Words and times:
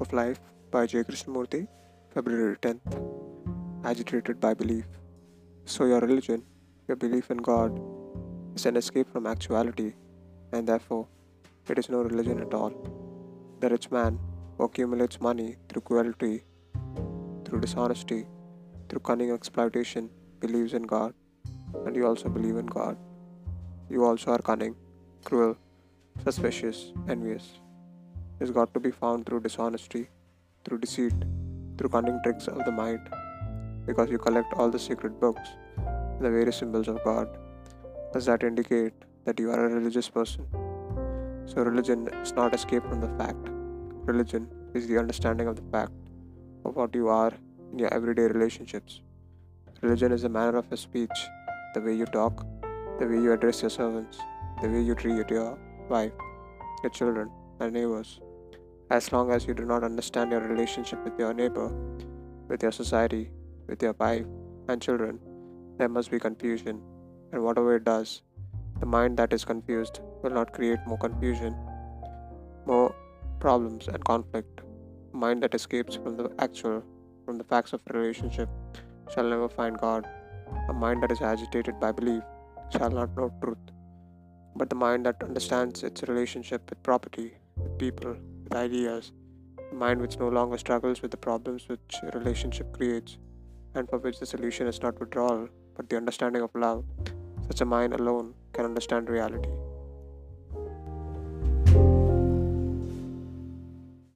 of 0.00 0.12
Life 0.12 0.40
by 0.70 0.86
J. 0.86 1.02
Krishnamurti, 1.04 1.66
February 2.14 2.56
10th. 2.56 2.80
Agitated 3.84 4.40
by 4.40 4.54
belief. 4.54 4.86
So, 5.64 5.84
your 5.84 6.00
religion, 6.00 6.42
your 6.88 6.96
belief 6.96 7.30
in 7.30 7.36
God, 7.36 7.78
is 8.54 8.66
an 8.66 8.76
escape 8.76 9.12
from 9.12 9.26
actuality, 9.26 9.92
and 10.52 10.66
therefore, 10.66 11.06
it 11.68 11.78
is 11.78 11.88
no 11.90 12.00
religion 12.02 12.40
at 12.40 12.54
all. 12.54 12.72
The 13.60 13.68
rich 13.68 13.90
man 13.90 14.18
who 14.56 14.64
accumulates 14.64 15.20
money 15.20 15.56
through 15.68 15.82
cruelty, 15.82 16.44
through 17.44 17.60
dishonesty, 17.60 18.26
through 18.88 19.00
cunning 19.00 19.30
exploitation, 19.30 20.10
believes 20.40 20.72
in 20.72 20.82
God, 20.82 21.14
and 21.86 21.94
you 21.94 22.06
also 22.06 22.28
believe 22.28 22.56
in 22.56 22.66
God. 22.66 22.96
You 23.88 24.04
also 24.04 24.32
are 24.32 24.44
cunning, 24.50 24.76
cruel, 25.24 25.56
suspicious, 26.24 26.92
envious 27.08 27.60
is 28.40 28.50
God 28.50 28.72
to 28.74 28.80
be 28.80 28.90
found 28.90 29.26
through 29.26 29.40
dishonesty, 29.40 30.08
through 30.64 30.78
deceit, 30.78 31.14
through 31.76 31.90
cunning 31.90 32.20
tricks 32.24 32.48
of 32.48 32.64
the 32.64 32.72
mind, 32.72 33.08
because 33.86 34.10
you 34.10 34.18
collect 34.18 34.52
all 34.54 34.70
the 34.70 34.78
secret 34.78 35.20
books 35.20 35.50
the 36.20 36.30
various 36.30 36.56
symbols 36.56 36.88
of 36.88 37.02
God. 37.02 37.28
Does 38.12 38.26
that 38.26 38.42
indicate 38.42 38.92
that 39.24 39.38
you 39.38 39.50
are 39.50 39.64
a 39.64 39.68
religious 39.68 40.08
person? 40.08 40.46
So, 41.46 41.62
religion 41.62 42.08
is 42.22 42.32
not 42.34 42.54
escape 42.54 42.82
from 42.84 43.00
the 43.00 43.08
fact. 43.18 43.48
Religion 44.04 44.48
is 44.74 44.86
the 44.86 44.98
understanding 44.98 45.48
of 45.48 45.56
the 45.56 45.68
fact 45.72 45.92
of 46.64 46.76
what 46.76 46.94
you 46.94 47.08
are 47.08 47.32
in 47.72 47.78
your 47.78 47.92
everyday 47.94 48.24
relationships. 48.24 49.00
Religion 49.80 50.12
is 50.12 50.22
the 50.22 50.28
manner 50.28 50.58
of 50.58 50.66
your 50.70 50.76
speech, 50.76 51.26
the 51.74 51.80
way 51.80 51.94
you 51.94 52.06
talk, 52.06 52.46
the 52.98 53.06
way 53.06 53.14
you 53.14 53.32
address 53.32 53.62
your 53.62 53.70
servants, 53.70 54.18
the 54.60 54.68
way 54.68 54.82
you 54.82 54.94
treat 54.94 55.30
your 55.30 55.58
wife, 55.88 56.12
your 56.82 56.90
children, 56.90 57.30
and 57.60 57.72
neighbors. 57.72 58.20
As 58.90 59.12
long 59.12 59.30
as 59.30 59.46
you 59.46 59.54
do 59.54 59.64
not 59.64 59.84
understand 59.84 60.32
your 60.32 60.40
relationship 60.40 61.04
with 61.04 61.16
your 61.16 61.32
neighbor, 61.32 61.68
with 62.48 62.60
your 62.60 62.72
society, 62.72 63.30
with 63.68 63.80
your 63.80 63.92
wife 63.92 64.26
and 64.68 64.82
children, 64.82 65.20
there 65.78 65.88
must 65.88 66.10
be 66.10 66.18
confusion. 66.18 66.80
And 67.32 67.44
whatever 67.44 67.76
it 67.76 67.84
does, 67.84 68.22
the 68.80 68.86
mind 68.86 69.16
that 69.18 69.32
is 69.32 69.44
confused 69.44 70.00
will 70.22 70.32
not 70.32 70.52
create 70.52 70.80
more 70.88 70.98
confusion, 70.98 71.54
more 72.66 72.92
problems 73.38 73.86
and 73.86 74.04
conflict. 74.04 74.62
Mind 75.12 75.44
that 75.44 75.54
escapes 75.54 75.94
from 75.94 76.16
the 76.16 76.28
actual, 76.40 76.82
from 77.24 77.38
the 77.38 77.44
facts 77.44 77.72
of 77.72 77.80
relationship, 77.90 78.48
shall 79.14 79.22
never 79.22 79.48
find 79.48 79.78
God. 79.78 80.08
A 80.68 80.72
mind 80.72 81.04
that 81.04 81.12
is 81.12 81.22
agitated 81.22 81.78
by 81.78 81.92
belief 81.92 82.24
shall 82.76 82.90
not 82.90 83.16
know 83.16 83.32
truth. 83.40 83.70
But 84.56 84.68
the 84.68 84.74
mind 84.74 85.06
that 85.06 85.22
understands 85.22 85.84
its 85.84 86.02
relationship 86.02 86.68
with 86.68 86.82
property, 86.82 87.34
with 87.56 87.78
people, 87.78 88.16
ideas, 88.54 89.12
mind 89.72 90.00
which 90.00 90.18
no 90.18 90.28
longer 90.28 90.58
struggles 90.58 91.02
with 91.02 91.10
the 91.10 91.16
problems 91.16 91.68
which 91.68 92.00
a 92.02 92.18
relationship 92.18 92.72
creates, 92.76 93.18
and 93.74 93.88
for 93.88 93.98
which 93.98 94.18
the 94.18 94.26
solution 94.26 94.66
is 94.66 94.82
not 94.82 94.98
withdrawal, 94.98 95.48
but 95.76 95.88
the 95.88 95.96
understanding 95.96 96.42
of 96.42 96.50
love, 96.54 96.84
such 97.46 97.60
a 97.60 97.64
mind 97.64 97.94
alone 97.94 98.34
can 98.52 98.64
understand 98.64 99.08
reality. 99.08 99.48